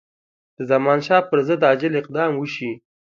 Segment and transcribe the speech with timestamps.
[0.57, 2.71] د زمانشاه پر ضد عاجل اقدام وشي.